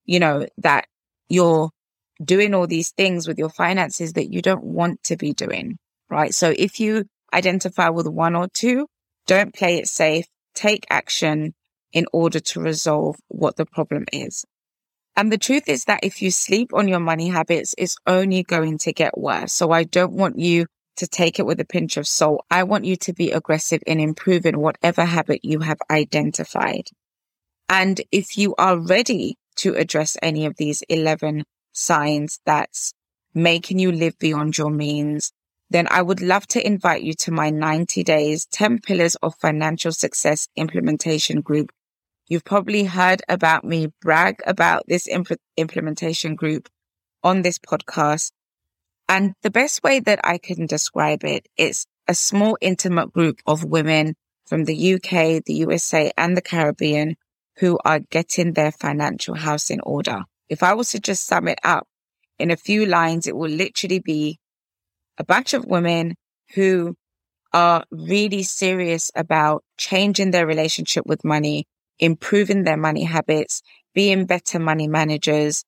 you 0.06 0.20
know, 0.20 0.46
that 0.60 0.86
you're 1.28 1.72
doing 2.24 2.54
all 2.54 2.68
these 2.68 2.92
things 2.92 3.28
with 3.28 3.40
your 3.40 3.50
finances 3.50 4.14
that 4.14 4.32
you 4.32 4.44
don't 4.44 4.64
want 4.64 5.02
to 5.06 5.18
be 5.18 5.34
doing, 5.34 5.80
right? 6.08 6.36
So 6.36 6.54
if 6.56 6.80
you 6.80 7.06
identify 7.34 7.90
with 7.90 8.08
one 8.08 8.36
or 8.36 8.48
two, 8.48 8.86
don't 9.26 9.56
play 9.56 9.78
it 9.78 9.88
safe. 9.88 10.28
Take 10.54 10.86
action 10.92 11.56
in 11.94 12.06
order 12.14 12.40
to 12.40 12.60
resolve 12.60 13.16
what 13.28 13.56
the 13.56 13.66
problem 13.66 14.06
is. 14.14 14.46
And 15.20 15.34
the 15.34 15.38
truth 15.38 15.68
is 15.68 15.84
that 15.84 16.00
if 16.02 16.22
you 16.22 16.32
sleep 16.32 16.74
on 16.74 16.88
your 16.88 17.02
money 17.02 17.28
habits, 17.28 17.76
it's 17.78 17.98
only 18.08 18.42
going 18.42 18.78
to 18.78 18.94
get 18.94 19.18
worse. 19.18 19.52
So 19.52 19.70
I 19.72 19.84
don't 19.84 20.14
want 20.14 20.40
you 20.40 20.66
to 20.96 21.08
take 21.08 21.40
it 21.40 21.46
with 21.46 21.60
a 21.60 21.66
pinch 21.66 21.98
of 21.98 22.08
salt. 22.08 22.46
I 22.50 22.64
want 22.64 22.86
you 22.86 22.96
to 22.96 23.12
be 23.12 23.32
aggressive 23.32 23.82
in 23.86 24.00
improving 24.00 24.58
whatever 24.58 25.04
habit 25.04 25.42
you 25.44 25.60
have 25.60 25.80
identified. 25.92 26.88
And 27.68 28.00
if 28.14 28.38
you 28.38 28.56
are 28.58 28.80
ready 28.80 29.36
to 29.58 29.74
address 29.74 30.16
any 30.22 30.46
of 30.46 30.56
these 30.56 30.84
11 30.84 31.44
signs 31.74 32.40
that's 32.46 32.94
making 33.34 33.78
you 33.78 33.92
live 33.92 34.18
beyond 34.20 34.58
your 34.58 34.72
means, 34.72 35.34
then 35.70 35.90
I 35.92 36.02
would 36.02 36.22
love 36.22 36.48
to 36.48 36.66
invite 36.66 37.04
you 37.04 37.14
to 37.16 37.32
my 37.32 37.50
90 37.50 38.06
days, 38.06 38.46
10 38.54 38.80
pillars 38.80 39.16
of 39.16 39.36
financial 39.36 39.92
success 39.92 40.48
implementation 40.56 41.42
group. 41.42 41.72
You've 42.30 42.46
probably 42.46 42.84
heard 42.84 43.24
about 43.28 43.64
me 43.66 43.88
brag 44.02 44.42
about 44.46 44.84
this 44.88 45.08
imp- 45.08 45.42
implementation 45.58 46.36
group 46.36 46.70
on 47.24 47.42
this 47.42 47.58
podcast. 47.58 48.32
And 49.10 49.34
the 49.42 49.50
best 49.50 49.82
way 49.82 50.00
that 50.02 50.20
I 50.24 50.38
can 50.38 50.68
describe 50.68 51.24
it 51.24 51.48
is 51.58 51.88
a 52.08 52.14
small 52.14 52.56
intimate 52.62 53.12
group 53.12 53.40
of 53.48 53.64
women 53.64 54.16
from 54.46 54.66
the 54.66 54.94
UK, 54.94 55.44
the 55.44 55.56
USA 55.66 56.12
and 56.16 56.38
the 56.38 56.42
Caribbean 56.42 57.16
who 57.58 57.80
are 57.84 58.00
getting 58.00 58.54
their 58.54 58.72
financial 58.72 59.36
house 59.36 59.72
in 59.72 59.80
order. 59.82 60.24
If 60.50 60.62
I 60.62 60.74
was 60.76 60.92
to 60.92 61.00
just 61.00 61.26
sum 61.26 61.48
it 61.48 61.60
up 61.64 61.88
in 62.38 62.52
a 62.52 62.58
few 62.58 62.86
lines, 62.86 63.26
it 63.26 63.36
will 63.36 63.50
literally 63.50 64.00
be 64.00 64.40
a 65.18 65.24
bunch 65.24 65.54
of 65.54 65.66
women 65.66 66.16
who 66.54 66.96
are 67.54 67.84
really 67.92 68.44
serious 68.44 69.12
about 69.16 69.64
changing 69.78 70.32
their 70.32 70.46
relationship 70.46 71.06
with 71.06 71.26
money, 71.26 71.66
improving 72.00 72.64
their 72.64 72.78
money 72.78 73.04
habits, 73.04 73.62
being 73.94 74.26
better 74.26 74.60
money 74.60 74.88
managers 74.88 75.66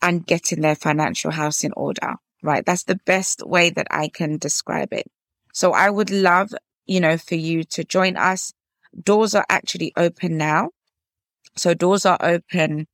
and 0.00 0.26
getting 0.26 0.60
their 0.60 0.76
financial 0.76 1.30
house 1.30 1.64
in 1.64 1.72
order, 1.76 2.14
right? 2.42 2.64
That's 2.64 2.84
the 2.84 3.00
best 3.06 3.46
way 3.46 3.70
that 3.70 3.86
I 3.90 4.08
can 4.08 4.38
describe 4.38 4.92
it. 4.92 5.06
So 5.52 5.72
I 5.72 5.90
would 5.90 6.10
love, 6.10 6.50
you 6.86 7.00
know, 7.00 7.16
for 7.16 7.36
you 7.36 7.64
to 7.64 7.84
join 7.84 8.16
us. 8.16 8.52
Doors 9.02 9.34
are 9.34 9.46
actually 9.48 9.92
open 9.96 10.36
now. 10.36 10.70
So 11.56 11.74
doors 11.74 12.04
are 12.04 12.18
open, 12.20 12.86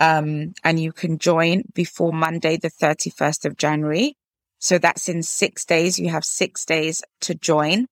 um, 0.00 0.54
and 0.64 0.80
you 0.80 0.92
can 0.92 1.18
join 1.18 1.62
before 1.74 2.12
Monday, 2.12 2.56
the 2.56 2.70
31st 2.70 3.44
of 3.44 3.56
January. 3.56 4.16
So 4.58 4.78
that's 4.78 5.08
in 5.08 5.22
six 5.22 5.64
days. 5.64 5.98
You 5.98 6.10
have 6.10 6.24
six 6.24 6.64
days 6.64 7.02
to 7.22 7.34
join. 7.34 7.86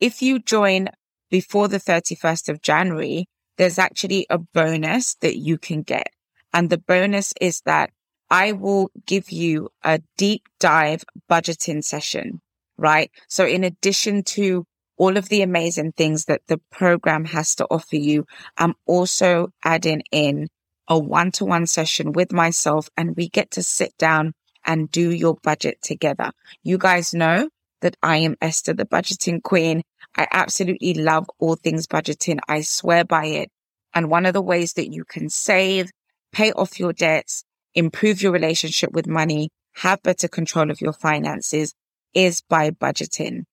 If 0.00 0.20
you 0.20 0.40
join 0.40 0.88
before 1.30 1.68
the 1.68 1.78
31st 1.78 2.48
of 2.48 2.62
January, 2.62 3.26
there's 3.58 3.78
actually 3.78 4.26
a 4.30 4.38
bonus 4.38 5.16
that 5.16 5.36
you 5.36 5.58
can 5.58 5.82
get. 5.82 6.08
And 6.52 6.70
the 6.70 6.78
bonus 6.78 7.34
is 7.40 7.60
that 7.66 7.90
I 8.30 8.52
will 8.52 8.90
give 9.06 9.30
you 9.30 9.68
a 9.84 10.00
deep 10.16 10.42
dive 10.60 11.04
budgeting 11.30 11.84
session, 11.84 12.40
right? 12.76 13.10
So 13.28 13.44
in 13.46 13.64
addition 13.64 14.22
to 14.24 14.64
all 14.96 15.16
of 15.16 15.28
the 15.28 15.42
amazing 15.42 15.92
things 15.92 16.24
that 16.26 16.42
the 16.48 16.60
program 16.70 17.24
has 17.26 17.54
to 17.56 17.66
offer 17.70 17.96
you, 17.96 18.26
I'm 18.56 18.74
also 18.86 19.52
adding 19.64 20.02
in 20.10 20.48
a 20.88 20.98
one 20.98 21.30
to 21.32 21.44
one 21.44 21.66
session 21.66 22.12
with 22.12 22.32
myself 22.32 22.88
and 22.96 23.16
we 23.16 23.28
get 23.28 23.50
to 23.52 23.62
sit 23.62 23.96
down 23.98 24.32
and 24.64 24.90
do 24.90 25.10
your 25.10 25.36
budget 25.42 25.80
together. 25.82 26.30
You 26.62 26.78
guys 26.78 27.14
know 27.14 27.48
that 27.80 27.96
I 28.02 28.18
am 28.18 28.36
Esther, 28.40 28.74
the 28.74 28.84
budgeting 28.84 29.42
queen. 29.42 29.82
I 30.16 30.26
absolutely 30.30 30.94
love 30.94 31.28
all 31.38 31.56
things 31.56 31.86
budgeting. 31.86 32.38
I 32.48 32.62
swear 32.62 33.04
by 33.04 33.26
it. 33.26 33.50
And 33.94 34.10
one 34.10 34.26
of 34.26 34.34
the 34.34 34.42
ways 34.42 34.74
that 34.74 34.92
you 34.92 35.04
can 35.04 35.28
save, 35.28 35.90
pay 36.32 36.52
off 36.52 36.78
your 36.78 36.92
debts, 36.92 37.44
improve 37.74 38.22
your 38.22 38.32
relationship 38.32 38.92
with 38.92 39.06
money, 39.06 39.50
have 39.76 40.02
better 40.02 40.28
control 40.28 40.70
of 40.70 40.80
your 40.80 40.92
finances 40.92 41.74
is 42.14 42.42
by 42.48 42.70
budgeting. 42.70 43.44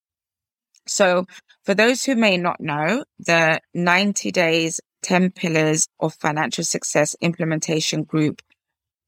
So 0.88 1.26
for 1.64 1.74
those 1.74 2.04
who 2.04 2.16
may 2.16 2.38
not 2.38 2.60
know, 2.60 3.04
the 3.20 3.60
90 3.74 4.32
days, 4.32 4.80
10 5.04 5.32
pillars 5.32 5.88
of 6.00 6.16
financial 6.16 6.64
success 6.64 7.16
implementation 7.22 8.04
group, 8.04 8.42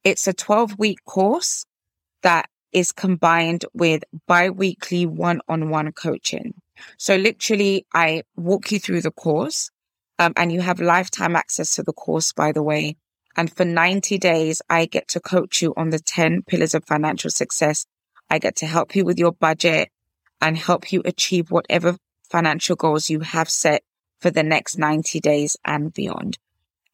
it's 0.04 0.28
a 0.28 0.34
12 0.34 0.78
week 0.78 1.00
course 1.06 1.66
that 2.24 2.50
is 2.78 2.92
combined 2.92 3.66
with 3.74 4.04
bi-weekly 4.28 5.06
one-on-one 5.06 5.92
coaching. 5.94 6.54
So 6.98 7.16
literally 7.16 7.86
I 7.94 8.24
walk 8.36 8.72
you 8.72 8.80
through 8.80 9.02
the 9.02 9.12
course 9.12 9.72
um, 10.20 10.34
and 10.36 10.52
you 10.52 10.62
have 10.62 10.80
lifetime 10.80 11.36
access 11.36 11.76
to 11.76 11.84
the 11.84 11.94
course, 11.94 12.34
by 12.34 12.52
the 12.52 12.64
way. 12.64 12.98
And 13.36 13.52
for 13.52 13.66
90 13.66 14.18
days, 14.18 14.62
I 14.70 14.86
get 14.86 15.08
to 15.10 15.20
coach 15.20 15.62
you 15.62 15.74
on 15.76 15.90
the 15.90 16.00
10 16.00 16.44
pillars 16.44 16.74
of 16.76 16.86
financial 16.86 17.30
success. 17.30 17.86
I 18.30 18.40
get 18.40 18.56
to 18.58 18.66
help 18.66 18.96
you 18.96 19.06
with 19.06 19.18
your 19.18 19.32
budget 19.32 19.90
and 20.40 20.58
help 20.58 20.92
you 20.92 21.02
achieve 21.06 21.50
whatever 21.50 21.98
financial 22.30 22.76
goals 22.76 23.10
you 23.10 23.22
have 23.22 23.50
set 23.50 23.84
for 24.20 24.32
the 24.32 24.44
next 24.44 24.78
90 24.78 25.20
days 25.20 25.58
and 25.66 25.94
beyond. 25.94 26.38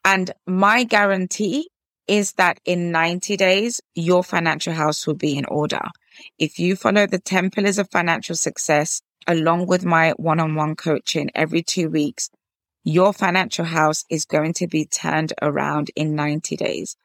And 0.06 0.32
my 0.46 0.84
guarantee 0.84 1.70
is 2.08 2.34
that 2.34 2.60
in 2.66 2.92
90 2.92 3.38
days, 3.38 3.82
your 3.96 4.24
financial 4.24 4.74
house 4.74 5.08
will 5.08 5.16
be 5.16 5.38
in 5.38 5.46
order. 5.46 5.82
If 6.38 6.60
you 6.60 6.76
follow 6.76 7.08
the 7.08 7.20
10 7.20 7.52
pillars 7.52 7.78
of 7.78 7.90
financial 7.90 8.36
success 8.36 9.02
along 9.28 9.68
with 9.68 9.86
my 9.86 10.12
one 10.18 10.40
on 10.40 10.56
one 10.56 10.76
coaching 10.76 11.30
every 11.34 11.64
two 11.64 11.90
weeks, 11.90 12.30
your 12.84 13.14
financial 13.14 13.66
house 13.66 14.04
is 14.10 14.26
going 14.26 14.54
to 14.54 14.68
be 14.68 14.86
turned 14.86 15.34
around 15.42 15.90
in 15.96 16.16
90 16.16 16.58
days. 16.58 16.98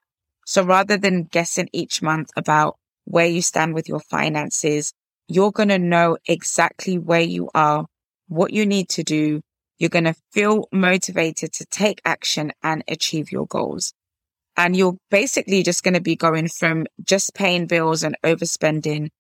So 0.45 0.65
rather 0.65 0.97
than 0.97 1.25
guessing 1.25 1.69
each 1.73 2.03
month 2.03 2.31
about 2.37 2.79
where 3.05 3.27
you 3.27 3.43
stand 3.43 3.75
with 3.75 3.89
your 3.89 4.01
finances, 4.01 4.93
you're 5.29 5.53
going 5.53 5.69
to 5.69 5.79
know 5.79 6.17
exactly 6.27 6.99
where 6.99 7.21
you 7.21 7.51
are, 7.55 7.87
what 8.29 8.53
you 8.53 8.67
need 8.67 8.89
to 8.91 9.03
do. 9.05 9.43
You're 9.79 9.91
going 9.91 10.05
to 10.05 10.17
feel 10.33 10.67
motivated 10.73 11.53
to 11.53 11.67
take 11.67 12.01
action 12.05 12.53
and 12.63 12.83
achieve 12.89 13.31
your 13.31 13.47
goals. 13.47 13.95
And 14.59 14.77
you're 14.77 14.99
basically 15.09 15.63
just 15.63 15.85
going 15.85 15.95
to 15.95 16.01
be 16.01 16.17
going 16.17 16.49
from 16.49 16.87
just 17.05 17.33
paying 17.33 17.67
bills 17.69 18.03
and 18.03 18.17
overspending 18.25 19.11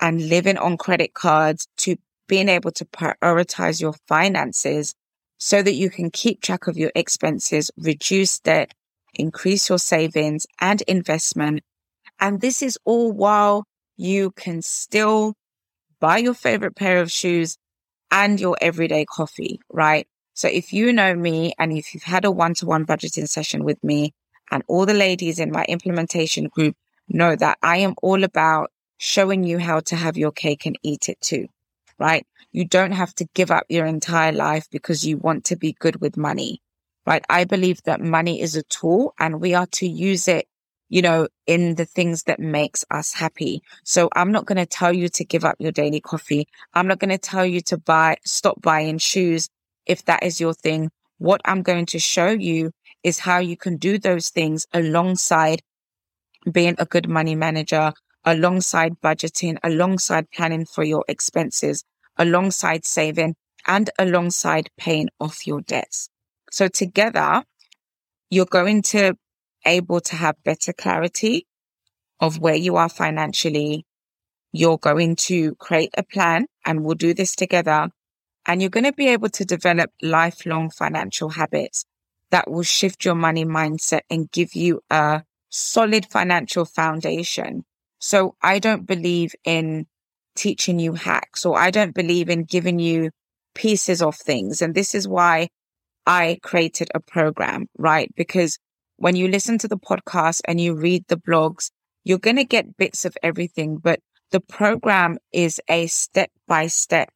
and 0.00 0.28
living 0.28 0.58
on 0.58 0.76
credit 0.76 1.14
cards 1.14 1.68
to 1.78 1.96
being 2.26 2.48
able 2.48 2.72
to 2.72 2.84
prioritize 2.84 3.80
your 3.80 3.94
finances 4.08 4.92
so 5.38 5.62
that 5.62 5.74
you 5.74 5.88
can 5.88 6.10
keep 6.10 6.42
track 6.42 6.66
of 6.66 6.76
your 6.76 6.90
expenses, 6.96 7.70
reduce 7.76 8.40
debt, 8.40 8.72
increase 9.14 9.68
your 9.68 9.78
savings 9.78 10.48
and 10.60 10.82
investment. 10.82 11.62
And 12.18 12.40
this 12.40 12.60
is 12.60 12.76
all 12.84 13.12
while 13.12 13.64
you 13.96 14.32
can 14.32 14.62
still 14.62 15.34
buy 16.00 16.18
your 16.18 16.34
favorite 16.34 16.74
pair 16.74 17.00
of 17.00 17.12
shoes 17.12 17.56
and 18.10 18.40
your 18.40 18.56
everyday 18.60 19.04
coffee, 19.04 19.60
right? 19.72 20.08
So 20.32 20.48
if 20.48 20.72
you 20.72 20.92
know 20.92 21.14
me 21.14 21.54
and 21.56 21.72
if 21.72 21.94
you've 21.94 22.02
had 22.02 22.24
a 22.24 22.32
one 22.32 22.54
to 22.54 22.66
one 22.66 22.84
budgeting 22.84 23.28
session 23.28 23.62
with 23.62 23.82
me 23.84 24.12
and 24.50 24.62
all 24.68 24.86
the 24.86 24.94
ladies 24.94 25.38
in 25.38 25.50
my 25.52 25.64
implementation 25.68 26.48
group 26.48 26.76
know 27.08 27.36
that 27.36 27.58
I 27.62 27.78
am 27.78 27.94
all 28.02 28.24
about 28.24 28.70
showing 28.98 29.44
you 29.44 29.58
how 29.58 29.80
to 29.80 29.96
have 29.96 30.16
your 30.16 30.32
cake 30.32 30.66
and 30.66 30.78
eat 30.82 31.08
it 31.08 31.20
too. 31.20 31.48
right? 31.98 32.26
You 32.52 32.66
don't 32.66 32.92
have 32.92 33.14
to 33.16 33.26
give 33.34 33.52
up 33.52 33.64
your 33.70 33.86
entire 33.86 34.32
life 34.32 34.68
because 34.70 35.04
you 35.06 35.18
want 35.18 35.46
to 35.46 35.56
be 35.56 35.74
good 35.78 36.00
with 36.02 36.16
money, 36.16 36.62
right? 37.06 37.24
I 37.30 37.44
believe 37.44 37.82
that 37.84 38.00
money 38.00 38.42
is 38.42 38.56
a 38.56 38.64
tool 38.64 39.14
and 39.20 39.40
we 39.40 39.54
are 39.54 39.66
to 39.74 39.86
use 39.88 40.28
it, 40.28 40.46
you 40.88 41.02
know, 41.02 41.28
in 41.46 41.76
the 41.76 41.84
things 41.86 42.24
that 42.24 42.40
makes 42.40 42.84
us 42.90 43.14
happy. 43.14 43.62
So 43.84 44.08
I'm 44.14 44.32
not 44.32 44.46
going 44.46 44.58
to 44.58 44.66
tell 44.66 44.92
you 44.92 45.08
to 45.10 45.24
give 45.24 45.44
up 45.44 45.56
your 45.60 45.72
daily 45.72 46.00
coffee. 46.00 46.48
I'm 46.74 46.86
not 46.86 47.00
going 47.00 47.10
to 47.10 47.18
tell 47.18 47.46
you 47.46 47.60
to 47.62 47.78
buy, 47.78 48.18
stop 48.24 48.62
buying 48.62 48.98
shoes 48.98 49.50
if 49.86 50.04
that 50.06 50.22
is 50.24 50.40
your 50.40 50.54
thing. 50.54 50.90
What 51.18 51.40
I'm 51.44 51.62
going 51.62 51.86
to 51.88 51.98
show 51.98 52.28
you 52.28 52.72
is 53.04 53.20
how 53.20 53.38
you 53.38 53.56
can 53.56 53.76
do 53.76 53.98
those 53.98 54.30
things 54.30 54.66
alongside 54.72 55.60
being 56.50 56.74
a 56.78 56.86
good 56.86 57.08
money 57.08 57.34
manager, 57.34 57.92
alongside 58.24 59.00
budgeting, 59.00 59.58
alongside 59.62 60.30
planning 60.30 60.64
for 60.64 60.82
your 60.82 61.04
expenses, 61.06 61.84
alongside 62.16 62.84
saving 62.84 63.36
and 63.66 63.90
alongside 63.98 64.70
paying 64.78 65.08
off 65.20 65.46
your 65.46 65.60
debts. 65.60 66.08
So 66.50 66.68
together, 66.68 67.44
you're 68.30 68.46
going 68.46 68.82
to 68.82 69.14
able 69.66 70.00
to 70.00 70.16
have 70.16 70.36
better 70.44 70.72
clarity 70.72 71.46
of 72.20 72.38
where 72.38 72.54
you 72.54 72.76
are 72.76 72.88
financially. 72.88 73.86
You're 74.52 74.78
going 74.78 75.16
to 75.16 75.54
create 75.56 75.90
a 75.96 76.02
plan 76.02 76.46
and 76.64 76.84
we'll 76.84 76.94
do 76.94 77.12
this 77.12 77.34
together. 77.34 77.88
And 78.46 78.60
you're 78.60 78.70
going 78.70 78.84
to 78.84 78.92
be 78.92 79.08
able 79.08 79.30
to 79.30 79.44
develop 79.44 79.90
lifelong 80.02 80.70
financial 80.70 81.30
habits 81.30 81.86
that 82.34 82.50
will 82.50 82.64
shift 82.64 83.04
your 83.04 83.14
money 83.14 83.44
mindset 83.44 84.00
and 84.10 84.28
give 84.32 84.56
you 84.56 84.80
a 84.90 85.22
solid 85.50 86.04
financial 86.10 86.64
foundation. 86.64 87.62
So 88.00 88.34
I 88.42 88.58
don't 88.58 88.88
believe 88.88 89.36
in 89.44 89.86
teaching 90.34 90.80
you 90.80 90.94
hacks 90.94 91.46
or 91.46 91.56
I 91.56 91.70
don't 91.70 91.94
believe 91.94 92.28
in 92.28 92.42
giving 92.42 92.80
you 92.80 93.12
pieces 93.54 94.02
of 94.02 94.16
things. 94.16 94.62
And 94.62 94.74
this 94.74 94.96
is 94.96 95.06
why 95.06 95.46
I 96.08 96.40
created 96.42 96.88
a 96.92 96.98
program, 96.98 97.66
right? 97.78 98.10
Because 98.16 98.58
when 98.96 99.14
you 99.14 99.28
listen 99.28 99.56
to 99.58 99.68
the 99.68 99.78
podcast 99.78 100.40
and 100.48 100.60
you 100.60 100.74
read 100.74 101.04
the 101.06 101.16
blogs, 101.16 101.70
you're 102.02 102.18
going 102.18 102.34
to 102.34 102.44
get 102.44 102.76
bits 102.76 103.04
of 103.04 103.16
everything, 103.22 103.76
but 103.76 104.00
the 104.32 104.40
program 104.40 105.18
is 105.32 105.60
a 105.68 105.86
step 105.86 106.32
by 106.48 106.66
step 106.66 107.10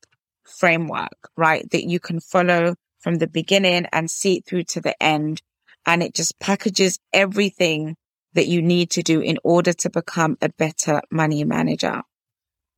framework, 0.44 1.18
right? 1.36 1.68
That 1.72 1.88
you 1.88 1.98
can 1.98 2.20
follow 2.20 2.76
from 3.00 3.16
the 3.16 3.26
beginning 3.26 3.86
and 3.92 4.10
see 4.10 4.38
it 4.38 4.46
through 4.46 4.64
to 4.64 4.80
the 4.80 5.00
end. 5.02 5.42
And 5.86 6.02
it 6.02 6.14
just 6.14 6.38
packages 6.38 6.98
everything 7.12 7.96
that 8.34 8.46
you 8.46 8.60
need 8.60 8.90
to 8.90 9.02
do 9.02 9.20
in 9.20 9.38
order 9.42 9.72
to 9.72 9.90
become 9.90 10.36
a 10.42 10.50
better 10.50 11.00
money 11.10 11.44
manager. 11.44 12.02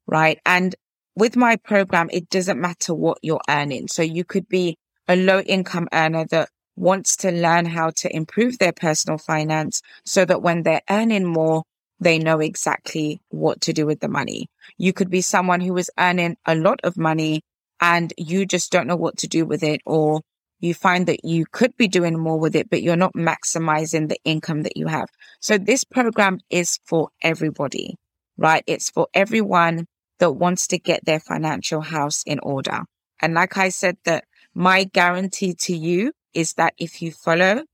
Right. 0.07 0.39
And 0.47 0.75
with 1.17 1.37
my 1.37 1.57
program, 1.57 2.09
it 2.13 2.31
doesn't 2.31 2.61
matter 2.61 2.95
what 2.95 3.19
you're 3.23 3.41
earning. 3.49 3.89
So 3.89 4.03
you 4.03 4.25
could 4.25 4.49
be 4.49 4.77
a 5.09 5.17
low 5.17 5.41
income 5.41 5.89
earner 5.93 6.25
that 6.27 6.49
wants 6.77 7.17
to 7.17 7.31
learn 7.31 7.67
how 7.67 7.91
to 7.91 8.15
improve 8.15 8.59
their 8.59 8.73
personal 8.73 9.19
finance 9.19 9.83
so 10.05 10.25
that 10.25 10.43
when 10.43 10.63
they're 10.63 10.83
earning 10.89 11.27
more, 11.27 11.65
they 12.01 12.19
know 12.19 12.41
exactly 12.41 13.21
what 13.29 13.61
to 13.61 13.73
do 13.73 13.85
with 13.85 14.01
the 14.01 14.09
money. 14.09 14.49
You 14.79 14.93
could 14.93 15.11
be 15.11 15.21
someone 15.21 15.61
who 15.61 15.77
is 15.77 15.91
earning 15.99 16.37
a 16.47 16.55
lot 16.55 16.81
of 16.83 16.97
money 16.97 17.43
and 17.81 18.13
you 18.17 18.47
just 18.47 18.71
don't 18.71 18.87
know 18.87 18.97
what 18.97 19.19
to 19.19 19.29
do 19.29 19.45
with 19.45 19.63
it 19.63 19.81
or 19.87 20.21
you 20.61 20.75
find 20.75 21.07
that 21.07 21.25
you 21.25 21.47
could 21.51 21.77
be 21.77 21.89
doing 21.89 22.19
more 22.19 22.39
with 22.39 22.55
it, 22.55 22.69
but 22.69 22.83
you're 22.83 22.97
not 22.97 23.15
maximizing 23.15 24.09
the 24.09 24.19
income 24.25 24.63
that 24.63 24.77
you 24.77 24.87
have. 24.87 25.09
So 25.41 25.57
this 25.57 25.85
program 25.85 26.41
is 26.51 26.79
for 26.85 27.09
everybody, 27.23 27.97
right? 28.37 28.63
It's 28.67 28.91
for 28.91 29.09
everyone 29.15 29.87
that 30.19 30.33
wants 30.33 30.67
to 30.69 30.79
get 30.79 31.05
their 31.05 31.21
financial 31.21 31.81
house 31.81 32.23
in 32.25 32.39
order. 32.41 32.81
And 33.23 33.35
like 33.35 33.57
I 33.57 33.71
said, 33.71 33.97
that 34.05 34.25
my 34.55 34.85
guarantee 34.85 35.55
to 35.61 35.75
you 35.75 36.13
is 36.35 36.55
that 36.55 36.75
if 36.79 37.01
you 37.01 37.11
follow 37.11 37.65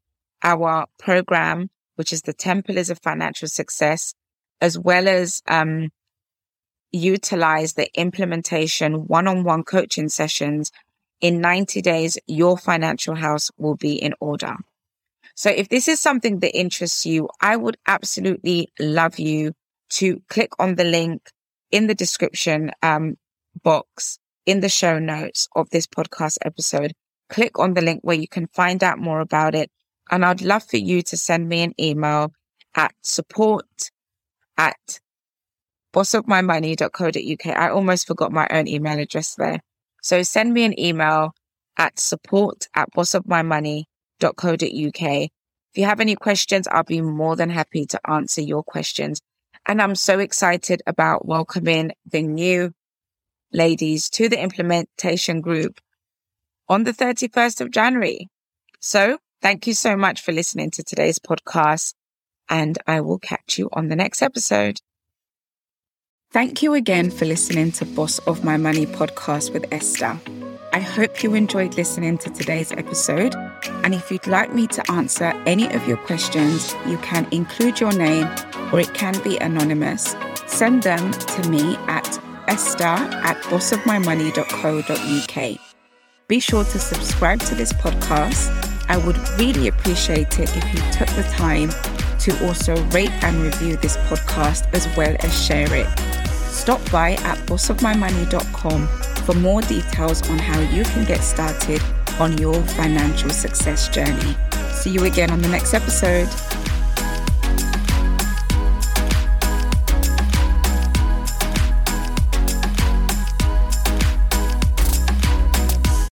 our 0.42 0.87
program, 0.99 1.69
which 1.97 2.12
is 2.12 2.23
the 2.23 2.33
10 2.33 2.62
pillars 2.62 2.88
of 2.90 3.01
financial 3.03 3.49
success, 3.49 4.14
as 4.61 4.79
well 4.79 5.09
as, 5.09 5.42
um, 5.49 5.90
utilize 6.92 7.75
the 7.75 7.88
implementation 7.99 9.07
one-on-one 9.07 9.64
coaching 9.64 10.09
sessions 10.09 10.72
in 11.20 11.40
90 11.40 11.83
days, 11.83 12.18
your 12.27 12.59
financial 12.59 13.14
house 13.14 13.51
will 13.57 13.77
be 13.77 13.94
in 13.94 14.14
order. 14.20 14.57
So 15.35 15.51
if 15.51 15.68
this 15.68 15.88
is 15.88 16.01
something 16.01 16.40
that 16.40 16.57
interests 16.57 17.07
you, 17.07 17.29
I 17.40 17.57
would 17.57 17.77
absolutely 17.87 18.68
love 18.79 19.18
you 19.18 19.53
to 19.90 20.22
click 20.29 20.53
on 20.59 20.75
the 20.75 20.85
link 20.85 21.31
in 21.70 21.87
the 21.87 21.94
description 21.94 22.72
um, 22.83 23.16
box 23.62 24.18
in 24.44 24.61
the 24.61 24.68
show 24.68 24.99
notes 24.99 25.49
of 25.55 25.70
this 25.70 25.87
podcast 25.87 26.38
episode. 26.44 26.92
Click 27.29 27.59
on 27.59 27.75
the 27.75 27.83
link 27.83 28.01
where 28.03 28.16
you 28.16 28.29
can 28.29 28.46
find 28.49 28.83
out 28.85 28.99
more 28.99 29.20
about 29.20 29.55
it. 29.55 29.70
And 30.11 30.25
I'd 30.25 30.42
love 30.42 30.64
for 30.64 30.77
you 30.77 31.03
to 31.03 31.16
send 31.16 31.49
me 31.49 31.62
an 31.62 31.75
email 31.81 32.33
at 32.75 32.94
support 33.03 33.90
at 34.57 35.01
bossofmymoney.co.uk. 35.97 37.47
I 37.47 37.71
almost 37.71 38.07
forgot 38.07 38.31
my 38.31 38.47
own 38.51 38.69
email 38.69 38.99
address 38.99 39.35
there. 39.37 39.61
So 40.03 40.23
send 40.23 40.53
me 40.53 40.65
an 40.65 40.79
email 40.79 41.33
at 41.79 41.99
support 41.99 42.69
at 42.75 42.93
bossofmymoney.co.uk. 42.93 45.03
If 45.03 45.31
you 45.75 45.85
have 45.85 46.01
any 46.01 46.17
questions, 46.17 46.69
I'll 46.69 46.85
be 46.85 47.01
more 47.01 47.35
than 47.35 47.49
happy 47.51 47.87
to 47.87 47.99
answer 48.09 48.43
your 48.43 48.63
questions. 48.63 49.21
And 49.67 49.83
I'm 49.83 49.95
so 49.95 50.19
excited 50.19 50.83
about 50.87 51.27
welcoming 51.27 51.93
the 52.11 52.23
new 52.23 52.73
ladies 53.53 54.11
to 54.11 54.29
the 54.29 54.41
implementation 54.41 55.41
group 55.41 55.81
on 56.69 56.85
the 56.85 56.93
31st 56.93 57.63
of 57.63 57.71
January. 57.71 58.29
So 58.81 59.19
thank 59.41 59.67
you 59.67 59.75
so 59.75 59.97
much 59.97 60.21
for 60.21 60.33
listening 60.33 60.71
to 60.73 60.85
today's 60.85 61.19
podcast 61.19 61.95
and 62.49 62.79
I 62.87 63.01
will 63.01 63.19
catch 63.19 63.59
you 63.59 63.69
on 63.73 63.89
the 63.89 63.97
next 63.97 64.23
episode. 64.23 64.79
Thank 66.37 66.61
you 66.62 66.75
again 66.75 67.09
for 67.11 67.25
listening 67.25 67.72
to 67.72 67.87
Boss 67.87 68.18
of 68.27 68.44
My 68.44 68.59
Money 68.59 68.85
podcast 68.85 69.55
with 69.55 69.64
Esther. 69.72 70.20
I 70.70 70.81
hope 70.81 71.22
you 71.22 71.33
enjoyed 71.33 71.79
listening 71.79 72.18
to 72.18 72.29
today's 72.29 72.72
episode. 72.72 73.35
And 73.85 73.94
if 73.94 74.11
you'd 74.11 74.27
like 74.27 74.53
me 74.53 74.66
to 74.66 74.90
answer 74.90 75.33
any 75.46 75.72
of 75.72 75.88
your 75.88 75.96
questions, 75.96 76.75
you 76.87 76.99
can 76.99 77.27
include 77.31 77.81
your 77.81 77.92
name 77.92 78.29
or 78.70 78.81
it 78.81 78.92
can 78.92 79.18
be 79.22 79.38
anonymous. 79.38 80.14
Send 80.46 80.83
them 80.83 81.11
to 81.11 81.49
me 81.49 81.75
at 81.87 82.18
esther 82.49 82.85
at 82.85 83.38
bossofmymoney.co.uk. 83.44 85.59
Be 86.29 86.38
sure 86.38 86.64
to 86.64 86.79
subscribe 86.79 87.40
to 87.40 87.55
this 87.55 87.72
podcast. 87.72 88.51
I 88.90 88.99
would 88.99 89.16
really 89.38 89.68
appreciate 89.68 90.38
it 90.38 90.55
if 90.55 90.75
you 90.75 90.81
took 90.92 91.09
the 91.16 91.22
time 91.33 91.70
to 92.18 92.46
also 92.46 92.77
rate 92.88 93.09
and 93.25 93.38
review 93.38 93.77
this 93.77 93.96
podcast 94.09 94.68
as 94.75 94.87
well 94.99 95.16
as 95.20 95.46
share 95.46 95.75
it 95.75 96.16
stop 96.57 96.81
by 96.90 97.12
at 97.12 97.38
bossofmymoney.com 97.47 98.88
for 99.25 99.35
more 99.35 99.61
details 99.62 100.29
on 100.31 100.38
how 100.38 100.59
you 100.61 100.85
can 100.85 101.05
get 101.05 101.23
started 101.23 101.83
on 102.19 102.38
your 102.38 102.55
financial 102.79 103.31
success 103.31 103.88
journey. 103.88 104.37
See 104.73 104.90
you 104.90 105.05
again 105.05 105.31
on 105.31 105.42
the 105.42 105.49
next 105.49 105.75
episode. 105.75 106.29